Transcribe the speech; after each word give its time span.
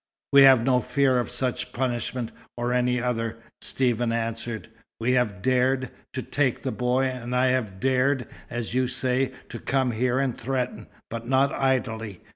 "We 0.33 0.41
have 0.41 0.63
no 0.63 0.79
fear 0.79 1.19
of 1.19 1.29
such 1.29 1.73
punishment, 1.73 2.31
or 2.57 2.73
any 2.73 2.99
other," 2.99 3.37
Stephen 3.61 4.11
answered. 4.11 4.67
"We 4.99 5.11
have 5.11 5.43
'dared' 5.43 5.91
to 6.13 6.23
take 6.23 6.63
the 6.63 6.71
boy; 6.71 7.03
and 7.03 7.35
I 7.35 7.49
have 7.49 7.79
dared, 7.79 8.25
as 8.49 8.73
you 8.73 8.87
say, 8.87 9.31
to 9.49 9.59
come 9.59 9.91
here 9.91 10.17
and 10.17 10.35
threaten, 10.35 10.87
but 11.11 11.27
not 11.27 11.53
idly. 11.53 12.21